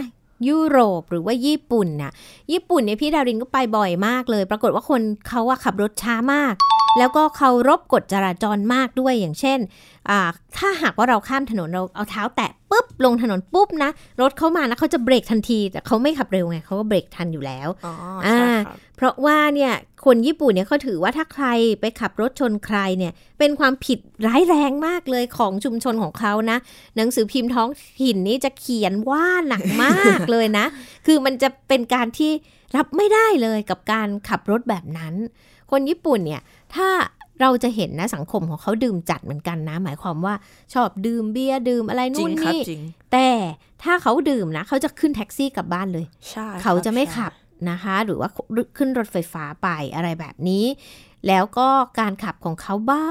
[0.48, 2.12] ยุโรปหรือว่าญี่ปุ่นน่ะ
[2.52, 6.54] ญี่ปุ่นเนี่ยพี่ดารินก็ไปบ่อยมากเลย ปรากฏว่าคนเขาอะขับรถช้ามาก
[6.98, 9.58] แล้วก็เคารพกฎจราจรมากด้วยอย่างเช่น
[10.56, 17.92] ถ้าหากว่าเราข้ามถนนเราเอาเท้าแตะปุ๊บลงถนนปุ๊บนะ รถเข้ามานะเขาจะเบรกทันที แต่เขาไม่ขับเร็วไงเขาก็เบรกทันอยู่แล้วอ๋อ
[18.26, 18.58] อ่า
[18.96, 19.72] เพราะว่าเนี่ย
[20.04, 21.46] คนญี่ปุ่นเนี่ยเขาถือว่าถ้าใคร
[21.80, 26.58] ไปขับรถชนใครเนี่ยเป็นความผิดร้ายแรงมากเลยของชุมชนของเขานะ
[26.96, 27.70] หนังสือพิมพ์ท้อง
[28.02, 30.66] ถิ่นนี้จะเขียนว่าหนักมากเลยนะ
[31.06, 32.32] คือมันจะเป็นการที่
[32.76, 35.14] รับไม่ได้เลยกับการขับรถแบบนั้น
[35.72, 36.42] คนญี่ปุ่นเนี่ย
[36.74, 36.88] ถ้า
[37.40, 40.34] เราจะเห็นนะสังคมของเขาดื่มจัดเหมือนกันนะ หมายความว่า
[40.74, 42.60] ชอบดื่มเบียร์ดื่มอะไรนู่นนี่
[43.12, 43.28] แต่
[43.82, 46.06] ถ้าเขาดื่มนะ เขาจะขึ้นแท็กซี่กลับบ้านเลย
[46.62, 47.32] เขาจะไม่ขับ
[47.70, 48.28] นะคะ หรือว่า
[48.76, 50.64] ขึ้นรถไฟฟ้าไปอะไรแบบนี้
[51.28, 51.68] แล้วก็
[52.00, 53.04] การขับของเขาเบา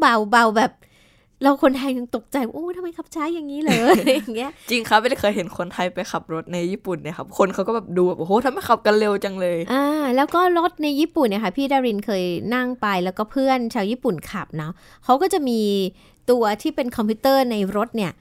[0.00, 0.72] เบาเบาแบบ
[1.42, 9.84] เราคนไทยยังตกใจโอ้ทำไมขับช้าอย่างนี้เลยอย่างเงี้ยจริงครับไม่ได้เคยเห็นคนไทยไปขับรถในญี่ปุ่นเนี่ยครับคนเขาก็แบบดูแบบโอ้โหทำไมขับกันเร็วจังเลยอ่า
[10.16, 14.72] แล้วก็รถในญี่ปุ่นเนี่ยค่ะพี่ดารินเคยนั่งไปแล้วก็เพื่อนชาวญี่ปุ่นขับเนาะ
[15.04, 15.60] เขาก็จะมี
[16.30, 18.12] ตัวที่เป็นคอมพิวเตอร์ในรถเนี่ย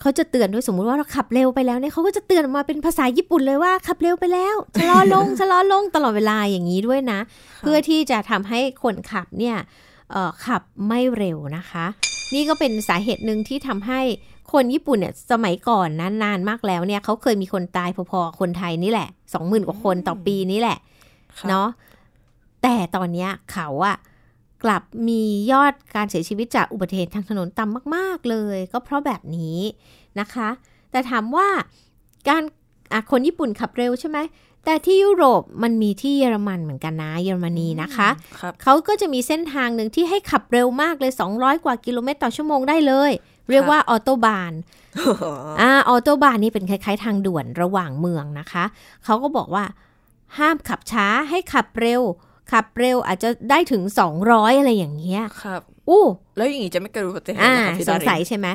[0.00, 7.20] เขาจะเตือนด้วยสมมุติว่าเราขับเร็วไปแล้วเนี่ยเขาก็จะเตือนออกมาเป็นภาษาญี่ปุ่นเลยว่าขับเร็วไปแล้วชะลอลงชะลอลงตลอดเวลาอย่างนี้ด้วยนะ
[7.60, 9.56] เพื่อที่จะทำให้คนขับเนี่ย
[10.46, 11.86] ขับไม่เร็วนะคะ
[12.34, 14.00] นี่ก็เป็นสาเหตุหนึ่งที่ทำให้
[14.52, 20.78] คนญี่ปุ่นเนี่ยสมัยก่อนนั้นนานมากแล้วเนี่ยเขาเคยมีคนตายพอๆคนไทยนี่แหละสองหมื่นกว่าคนต่อปีนี้แหละ
[21.48, 21.68] เนาะ
[22.62, 23.96] แต่ตอนนี้เขาอะ
[24.64, 29.58] กลับมียอดการเสียชีวิตจากอุบัติเหตุทางถนนต่ำมาก ๆ เลย ก็เพราะแบบนี้
[30.20, 30.48] นะคะ
[30.90, 31.48] แต่ถามว่า
[32.28, 32.42] การ
[33.10, 34.18] คนญี่ปุ่นขับเร็วใช่ไหม
[34.68, 38.08] แต่ที่ยุโรปมันมีที่เยอรมันเหมือนกันนะเยอรมนีนะคะ
[38.62, 43.10] เขาก็จะมีเส้นทางหนึ่งที่ให้ขับเร็วมากเลย 200 กว่ากิโลเมตรต่อชั่วโมงได้เลย
[43.50, 44.52] เรียกว่าออโตบาน
[45.60, 48.64] อ่าออโตบานนี่เป็นคล้ายๆ ทางด่วนระหว่างเมืองนะคะ
[49.04, 49.64] เขาก็บอกว่า
[50.38, 52.02] ห้ามขับช้าให้ขับเร็ว
[52.52, 53.82] ขับเร็วอาจจะได้ถึง
[54.20, 56.04] 200 อะไรอย่างเงี้ยครับอู้
[56.36, 58.46] แล้วอย่างนี้จะไม่เกิดอุบัติเหตุอ่าเหรอครับพี่สดางรินสัยใช่ไหม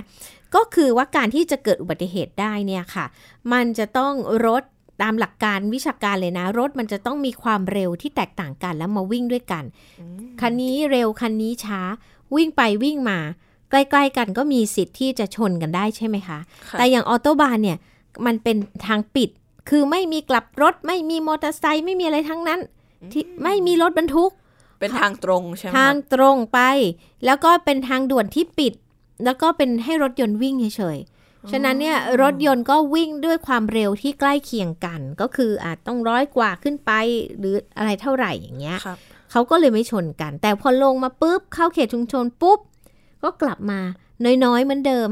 [0.56, 3.06] ก็คือว่าการที่จะเกิดอุบัติเหตุได้เนี่ยค่ะ
[3.52, 4.14] มันจะต้อง
[4.48, 4.64] รถ
[5.02, 9.64] ตามหลักการวิชาการเลยนะ รถมันจะต้องมีความเร็วที่แตกต่างกันแล้วมาวิ่งด้วยกัน
[10.42, 11.82] คันนี้เร็วคันนี้ช้า
[12.36, 13.20] วิ่งไปวิ่งมา
[13.70, 17.78] ใกล้ๆกันก็มีสิทธิ์ที่จะชนกันได้ใช่ไหมคะค่ะแต่อย่างออโตบานเนี่ย
[18.26, 19.30] มันเป็นทางปิด
[19.70, 22.60] คือไม่มีกลับรถ ไม่มีมอเตอร์ไซค์ไม่มีอะไรทั้งนั้น
[23.12, 24.32] ที่ไม่มีรถบรรทุก
[24.80, 26.60] เป็นทางตรงใช่ไหมทางครับตรงไป
[27.26, 28.74] แล้วก็เป็นทางด่วนที่ปิด
[29.26, 31.21] แล้วก็เป็นให้รถยนต์วิ่งเฉยๆ
[31.52, 36.92] ฉะนั้นเนี่ยรถยนต์ก็วิ่งด้วยความเร็วที่ใกล้เคียงกัน ก็คืออาจต้องร้อยกว่าขึ้นไป
[37.38, 38.98] หรืออะไรเท่าไหร่อย่างเงี้ยครับ
[39.32, 42.60] เขาก็เลยไม่ชนกัน แต่พอลงมาปุ๊บ เข้าเขตชุมชนปุ๊บ
[43.24, 43.80] ก็กลับมา
[44.44, 45.08] น้อยๆเหมือนเดิม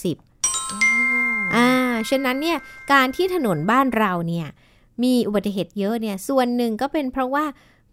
[0.00, 1.68] 50-60อ่า
[2.10, 2.58] ฉะนั้นเนี่ย
[2.92, 4.48] การที่ถนนบ้านเราเนี่ย
[5.02, 7.44] มีอุบัติเหตุเยอะเนี่ย ส่วนหนึ่งก็เป็นเพราะว่า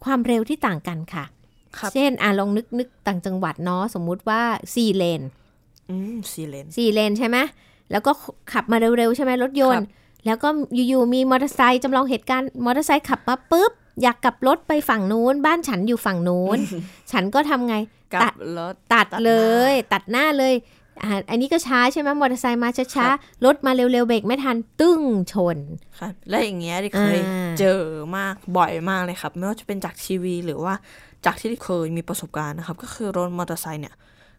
[0.04, 1.26] ความเร็วที่ต่างกันค่ะ
[1.78, 4.42] ครับเช่น อ่าลองนึกนึกต่างจังหวัดเนาะ สมมุติว่า
[4.74, 5.22] 4 เลน
[5.89, 7.38] อืมซีเลน4เลนใช่ไหม
[7.91, 8.12] แล้วก็
[8.54, 9.89] ขับมาเร็วๆใช่ไหมรถยนครัต์บ
[10.26, 10.50] แล้วก็
[10.88, 13.71] อยู่ๆมีมอเตอร์ไซค์จำลองเหตุการณ์มอเตอร์ไซค์ขับมาปุ๊บ
[14.02, 16.58] อยากกลับรถไปฝั่งนู้น บ้านฉันอยู่ฝั่งนู้น
[17.12, 17.76] ฉันก็ทำไง
[18.13, 19.32] กลัตับดรถตัดตัดหน้าเล
[19.71, 20.54] ย ตัดหน้าเลย
[21.04, 25.02] อ่าอันนี้ก็ช้าใช่ไหมมอเตอร์ไซค์มาช้าครับๆรถมาเร็วๆเบรกไม่ทันตึ้ง
[25.34, 25.58] ชน
[26.00, 27.80] ครับและอย่างเงี้ยที่เคยอ่าเจอ
[28.17, 30.73] มากบ่อยมากเลยครับ ไม่ว่าจะเป็นจากทีวีหรือว่า
[31.26, 33.95] จากที่เคยมีประสบการณ์นะครับ ก็คือรถมอเตอร์ไซค์เนี่ย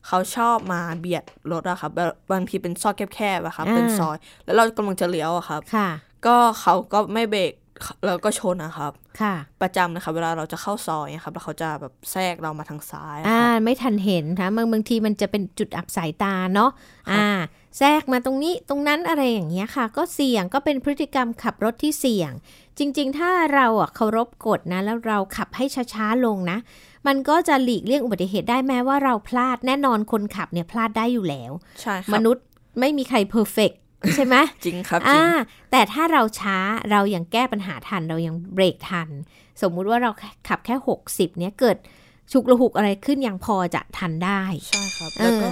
[0.06, 5.88] เขาชอบมาเบียดรถอะครับแบบบางทีเป็นซอกแคบๆอะครับอ่าเป็นซอย แล้วเรากำลังจะเลี้ยวอะครับค่ะ
[6.26, 7.52] ก็เขาก็ไม่เบรก
[8.06, 16.70] แล้วก็ชนนะครับ ค่ะ ประจำนะครับเวลาเราจะเข้าซอยนะครับ แล้วเขาจะแบบแทรกเรามาทางซ้ายอะอ่าครับไม่ทันเห็นนะบางบางทีมันจะเป็นจุดอับสายตาเนาะ
[17.10, 17.28] อ่า
[17.78, 22.32] แทรกมาตรงนี้ตรงนั้นอะไรอย่างเงี้ยค่ะ ก็เสี่ยงก็เป็นพฤติกรรมขับรถที่เสี่ยง
[22.78, 26.58] จริง ๆ ถ้าเราอะเคารพกฎนะ แล้วเราขับให้ช้าๆลงนะ
[27.08, 32.44] มันก็จะหลีกเลี่ยงอุบัติเหตุได้แม้ว่าเราพลาดแน่นอนคนขับเนี่ยพลาดได้อยู่แล้ว ใช่คมรับนุษย์
[32.80, 33.70] ไม่มีใครเพอร์เฟก
[34.14, 35.38] ใช่ไหมจริงครับจริอ่าง
[35.70, 36.58] แต่ถ้าเราช้า
[36.90, 39.08] เรายังแก้ปัญหาทันเรายังเบรกทัน
[39.62, 40.10] สมมุติว่าเรา
[40.48, 40.74] ขับแค่
[41.08, 41.76] 60 เนี่ยเกิด
[42.32, 45.48] ฉุกระหุกอะไรขึ้นยังพอจะทันได้ ใช่ครับเออแล้วก็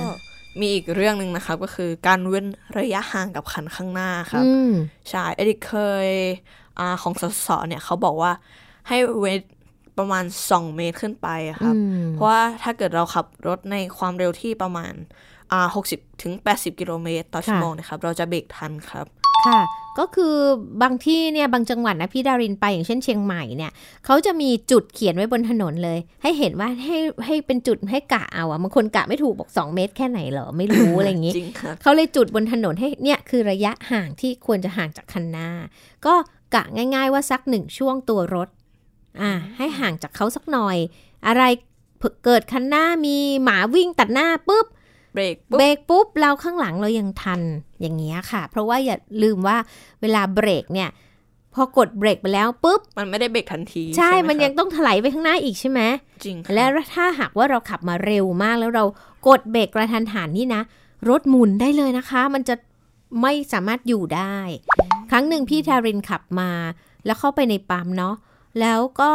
[0.61, 2.47] มีอีกเรื่องหนึ่งนะครับก็คือการเว้น
[2.79, 4.73] ระยะห่างกับคันข้างหน้าครับอืม
[5.11, 5.75] ใช่เอดิเค
[6.07, 6.09] ย
[6.79, 8.33] อาของสสเนี่ยเขาบอกว่า
[8.89, 9.41] ให้เว้น
[9.99, 14.93] ประมาณ 2 เมตรขึ้นไปอะครับอืมเพราะว่าถ้าเกิดเราขับรถในความเร็วที่ประมาณ
[15.53, 19.07] อ่า60ถึง80กิโลเมตรต่อชั่วโมงนะครับ เราจะเบรกทันครับ
[19.47, 19.61] ค่ะ
[19.99, 20.37] ก็คือ
[20.83, 23.73] บางที่เนี่ยบางจังหวัดนะพี่ดารินไปอย่างเช่นเชียงใหม่เนี่ย
[24.05, 35.49] เขาจะมีจุดเขียนไว้บนถนนเลย ให้เห็นว่าให้ให้เป็นจุดให้กะเอาอะบางคนกะไม่ถูกบอก 2 เมตรแค่ไหนเหรอไม่รู้อะไรอย่างงี้จริงครับเขาเลยจุดบนถนนให้เนี่ยคือระยะห่างที่ควรจะห่างจากคันหน้า
[36.07, 36.15] ก็
[36.55, 38.49] กะง่าย ๆว่าสักหนึ่งช่วงตัวรถ
[39.21, 40.77] อ่าให้ห่างจากเขาสักหน่อย
[41.27, 41.43] อะไร
[42.25, 44.67] เกิดคันหน้ามีหมาวิ่งตัดหน้าปุ๊บ
[45.15, 47.41] เบรกปุ๊บเบรกปุ๊บเราข้างหลังเรายังทัน
[47.81, 49.57] อย่างเงี้ยค่ะ เพราะว่าอย่าลืมว่า
[50.01, 50.91] เวลาเบรกเนี่ย
[51.55, 55.81] พอกดเบรกไปแล้วปุ๊บ มันไม่ได้เบรกทันที ใช่ไหมันยังครับต้องถลายไปข้างหน้าอีกใช่ไหม
[56.25, 58.85] จริงครับแล้วถ้าหากว่าเราขับมาเร็วมากแล้วเรา
[59.29, 60.63] กดเบรกกระทันหันนี่นะ
[61.09, 62.55] รถหมุนได้เลยนะคะ มันจะ
[63.23, 64.37] ไม่สามารถอยู่ได้
[65.11, 66.51] ครั้งหนึ่งพี่ทารินขับมา
[67.05, 68.15] แล้วเข้าไปในปั๊มเนาะ
[68.61, 69.13] แล้วก็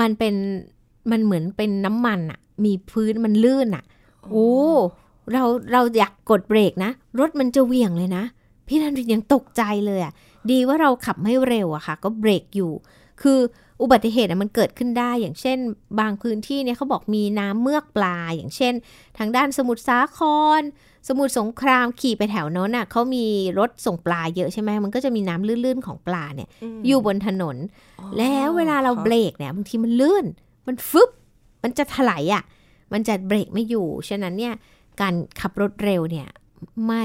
[0.00, 0.34] มันเป็น
[1.10, 3.84] มันเหมือนเป็นน้ำมันอะมีพื้นมันลื่นอะ
[4.30, 4.50] โอ้
[5.32, 8.24] เราเราอยากกดเบรกนะ รถมันจะเหวี่ยงเลยนะ
[8.66, 10.12] พี่ทารินยังตกใจเลยอะ
[10.50, 12.72] ดีว่าเราขับไม่เร็วอะค่ะ ก็เบรกอยู่
[13.22, 13.38] คือ
[13.82, 15.58] อุบัติเหตุอะมันเกิดขึ้นได้ อย่างเช่น
[16.00, 18.74] บางพื้นที่เนี่ยเขาบอกมีน้ำเมือกปลา อย่างเช่น
[19.18, 20.18] ทางด้านสมุทรสาค
[20.60, 20.62] ร
[21.08, 23.26] สมุทรสงครามขี่ไปแถวโน้นน่ะเขามี
[23.58, 26.48] รถส่งปลาเยอะใช่ไหมมันก็จะมีน้ำลื่นๆของปลาเนี่ย
[26.80, 27.56] มอยู่บนถนน
[28.18, 30.26] แล้วเวลาเราครับเบรกเนี่ยบางทีมันลื่น
[30.66, 31.10] มันฟึบ
[31.62, 32.42] มันจะถลายอะ
[32.92, 34.54] มันจะเบรกไม่อยู่ ฉะนั้นเนี่ย
[35.00, 36.28] การขับรถเร็วเนี่ย
[36.86, 37.04] ไม่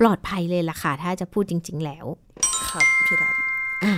[0.00, 2.06] ปลอดภัยเลยล่ะค่ะ ถ้าจะพูดจริง ๆ แล้ว
[2.70, 3.30] ครับพี่ดา
[3.84, 3.94] อะ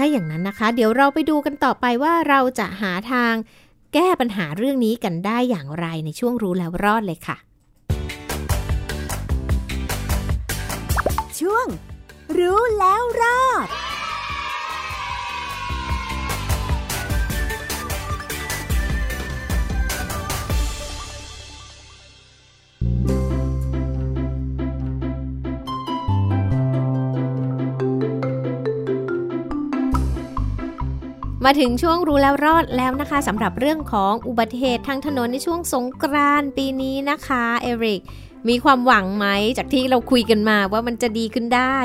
[0.00, 3.34] ถ้าอย่างนั้นนะคะ เดี๋ยวเราไปดูกันต่อไปว่าเราจะหาทาง
[3.94, 7.36] แก้ปัญหาเรื่องนี้กันได้อย่างไรในช่วงรู้แล้วรอดเลยค่ะ
[11.40, 11.66] ช่วง
[12.38, 13.66] รู้แล้วรอด
[31.50, 38.02] มาถึงช่วงรู้แล้วรอดแล้วนะคะสำหรับเรื่องของอุบัติเหตุทางถนนในช่วงสงกรานต์ปีนี้นะคะเอริก
[38.48, 39.26] มีความหวังไหม
[39.58, 41.76] จากที่เราคุยกันมาว่ามันจะดีขึ้นได้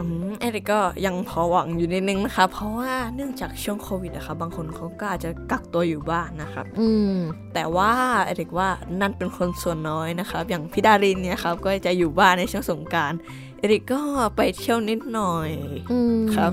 [0.00, 7.16] อืมเอริกก็ยังพอหวังอยู่นิดนึงนะคะ เพราะว่าเนื่องจากช่วงโควิดนะคะบางคนเขาก็อาจจะกักตัวอยู่บ้านนะครับ อืม
[7.54, 7.92] แต่ว่า
[8.24, 8.68] เอริกว่า
[9.00, 13.12] นั่นเป็นคนส่วนน้อยนะครับ อย่างพี่ดารินเนี่ยครับก็จะอยู่บ้านในช่วงสงกราร
[13.62, 14.02] เอริกก็
[14.36, 15.48] ไปเที่ยวนิดหน่อย
[15.92, 16.52] อืมครับ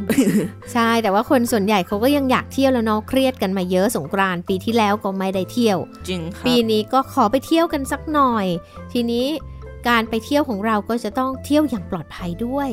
[0.73, 5.77] ใช่แต่ว่าคนส่วนใหญ่เขาก็ยังอยากเที่ยวแล้วเนาะเครียดกันมาเยอะสงกรานต์ปีที่แล้วก็ไม่ได้เที่ยว
[6.09, 8.45] จริงครับปีนี้ก็ขอไปเที่ยวกันสักหน่อย
[8.93, 9.27] ทีนี้
[9.87, 12.69] การไปเที่ยวของเราก็จะต้องเที่ยวอย่างปลอดภัยด้วย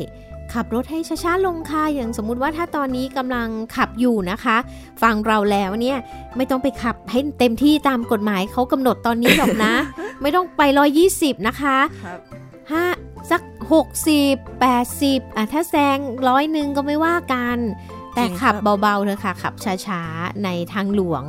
[0.55, 4.57] ขับรถให้ช้าๆลงค่ะอย่างสมมุติว่าถ้าตอนนี้กำลังขับอยู่นะคะ
[5.03, 5.99] ฟังเราแล้วเนี่ย
[6.37, 9.75] ไม่ต้องไปขับให้เต็มที่ตามกฎหมายเขากำหนดตอนนี้หรอกนะ
[10.23, 10.63] ไม่ต้องไป
[11.05, 12.21] 120 นะคะครับ
[12.73, 12.85] ห้า
[13.16, 13.16] สัก
[13.71, 15.99] 60 80อะถ้าแซง
[16.29, 17.59] ร้อยหนึ่งก็ไม่ว่ากัน
[18.15, 19.55] แต่จริงขับครับเบาๆเถอะค่ะ ขับ
[19.87, 21.23] ช้าๆ ในทางหลวง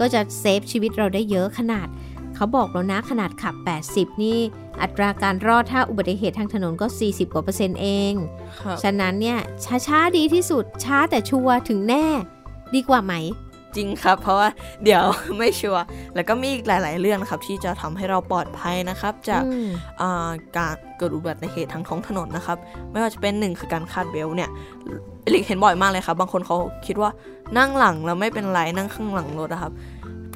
[0.00, 1.88] ก็จะ save ชีวิตเราได้เยอะขนาด
[2.34, 3.54] เขาบอกแล้วนะขนาดขับ
[3.90, 4.38] 80 นี่
[4.82, 8.12] อัตราการรอดถ้าอุบัติเหตุทางถนนก็ 40 กว่าเปอร์เซ็นต์เอง
[8.60, 9.38] ครับฉะนั้นเนี่ย
[9.86, 12.06] ช้าๆดีที่สุดช้าแต่ชัวร์ถึงแน่
[12.74, 13.14] ดีกว่าไหม
[13.76, 14.48] จริงครับ เพราะว่า
[14.84, 15.02] เดี๋ยว
[15.38, 15.84] ไม่ชัวร์
[16.14, 19.68] แล้วก็มีอีกหลาย ๆ เรื่องนะครับ ที่จะทำให้เราปลอดภัยนะครับ จากอืม
[20.00, 22.58] อ่าการเกิดอุบัติเหตุทางท้องถนนนะครับ
[22.90, 24.50] ไม่ว่าจะเป็นหนึ่งคือการคาด belt เนี่ย
[25.22, 26.56] เอลิกเห็นบ่อยมากเลยครับ บางคนเขา
[26.86, 27.10] คิดว่า
[27.58, 29.72] นั่งหลังแล้วไม่เป็นไรนั่งข้างหลังรถนะครับ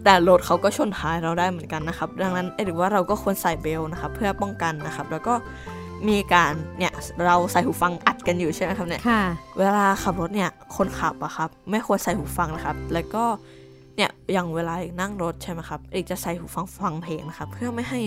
[0.05, 5.35] แต่รถเขาก็ชนท้ายเราได้เหมือนกันนะครับ ดังนั้นเอลิกว่าเราก็ควรใส่เบลต์นะครับ เพื่อป้องกันนะครับ แล้วก็
[6.09, 6.93] มีการเนี่ย
[7.27, 9.23] เราใส่หูฟังอัด กันอยู่ใช่ไหมครับเนี่ยค่ะ
[9.59, 13.25] เวลาขับรถเนี่ยคนขับอะครับ ไม่ควรใส่หูฟังนะครับ แล้วก็
[13.97, 18.01] เนี่ยอย่างเวลาเอกนั่งรถใช่ไหมครับเอกจะใส่หูฟังฟังเพลงนะครับ เพื่อไม่ให้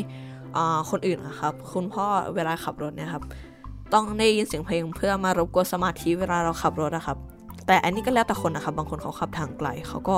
[0.55, 2.05] อ่าคนอื่นนะครับ คุณพ่อ
[2.35, 3.23] เวลาขับรถเนี่ยครับ
[3.93, 7.17] ต้องได้ยินเสียงเพลงเพื่อมารบกวนสมาธิเวลาเราขับรถนะครับ
[7.67, 10.17] แต่อันนี้ก็แล้วแต่คนนะครับ บางคนเขาขับทางไกลเขาก็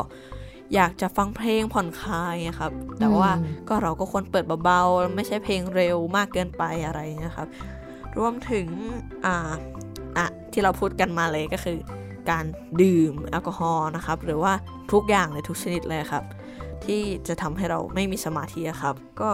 [0.76, 7.48] อยากจะฟังเพลงผ่อนคลายนะครับ แต่ว่าอืมก็เราก็ควรเปิดเบาๆ ไม่ใช่เพลงเร็วมากเกินไปอะไรนะครับ
[8.18, 8.68] รวมถึง
[10.18, 11.78] อ่าอะที่เราพูดกันมาเลยก็คือ
[12.30, 12.46] การ
[12.82, 14.54] ดื่มแอลกอฮอล์นะครับ หรือว่า
[14.92, 16.24] ทุกอย่างเลยทุกชนิดเลยครับ
[16.86, 19.32] ที่จะทำให้เราไม่มีสมาธิอะครับ ก็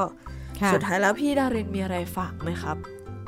[0.61, 2.77] ค่ะสุดท้ายแล้วพี่ดารินมีอะไรฝากไหมครับ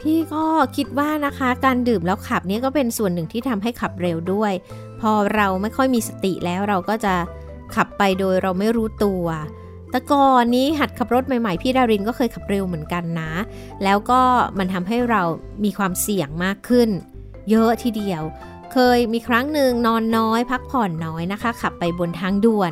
[0.02, 0.44] พี่ก็
[0.76, 4.54] คิดว่านะคะการดื่มแล้วขับเนี่ยก็เป็นส่วนหนึ่งที่ทำให้ขับเร็วด้วย
[5.02, 7.16] พอเราไม่ค่อยมีสติแล้วเราก็จะ
[7.76, 9.26] ขับไปโดยเราไม่รู้ตัว
[9.92, 13.32] แต่ก่อนนี้หัดขับรถใหม่ๆ พี่ดารินก็เคยขับเร็วเหมือนกันนะ
[13.84, 14.22] แล้วก็
[14.58, 15.22] มันทำให้เรา
[15.64, 16.90] มีความเสี่ยงมากขึ้น
[17.50, 18.24] เยอะทีเดียว
[18.72, 22.72] เคยมีครั้งหนึ่งนอนน้อย พักผ่อนน้อยนะคะ ขับไปบนทางด่วน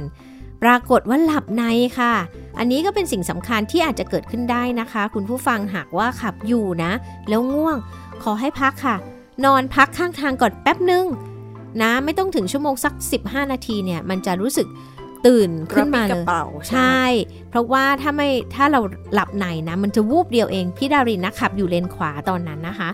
[0.63, 1.63] ปรากฏว่าหลับใน
[1.99, 2.13] ค่ะ
[2.57, 6.91] อันนี้ก็เป็นสิ่งสำคัญที่อาจจะเกิดขึ้นได้นะคะ คุณผู้ฟังหากว่าขับอยู่นะ
[7.29, 7.77] แล้วง่วง
[8.23, 8.95] ขอให้พักค่ะ
[9.45, 11.05] นอนพักข้างทางก่อนแป๊บนึง
[11.81, 14.67] นะไม่ต้องถึงชั่วโมงสัก 15 นาทีเนี่ย มันจะรู้สึก
[15.27, 17.03] ตื่นขึ้นมากเลระยเป๋าใช่ไหมใช่
[17.49, 18.81] เพราะว่าถ้าไม่ถ้าเรา
[19.13, 22.89] หลับในนะ มันจะวูบเดียวเอง พี่ดารินนะขับอยู่เลนขวาตอนนั้นนะคะ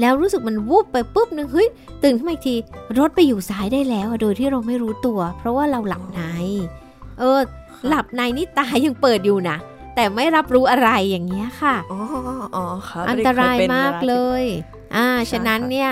[0.00, 1.68] แล้วรู้สึกมันวูบไปปุ๊บนึงเฮ้ย
[2.02, 2.54] ตื่นขึ้นมาอีกที
[2.98, 6.22] รถไปอยู่ซ้ายได้แล้วอะโดยที่เราไม่รู้ตัว เพราะว่าเราหลับใน
[7.18, 7.40] เออ
[7.88, 9.56] หลับในนี่ตายังเปิดอยู่นะ
[9.94, 12.00] แต่ไม่รับรู้อะไรอย่างเงี้ยค่ะอ๋อ
[12.56, 14.44] อ๋อครับอันตรายมากเลย
[14.96, 15.90] อ่าใช่ฉะนั้นครับเนี่ย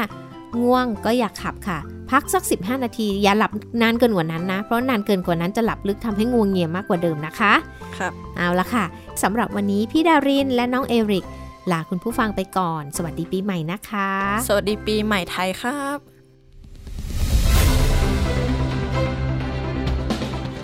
[0.62, 1.78] ง่วงก็อยากขับค่ะ
[2.10, 7.52] พักสัก 15 นาที อย่าหลับนานเกินกว่านั้นนะ เพราะนานเกินกว่านั้นจะหลับลึกทำให้ง่วงเงียมากกว่าเดิมนะคะ
[7.98, 8.84] ครับ เอาละค่ะ
[9.22, 11.26] สำหรับวันนี้พี่ดารินและน้องเอริก
[11.70, 14.10] ลาคุณผู้ฟังไปก่อน สวัสดีปีใหม่นะคะ
[14.48, 15.98] สวัสดีปีใหม่ไทยครับ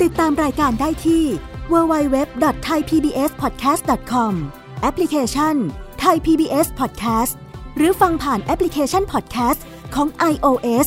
[0.03, 1.25] ติดตามรายการได้ที่
[1.73, 4.33] www.thaipbspodcast.com
[4.83, 5.55] แอปพลิเคชัน
[6.05, 7.33] Thai PBS Podcast
[7.77, 9.61] หรือฟังผ่านแอปพลิเคชัน Podcast
[9.95, 10.87] ของ iOS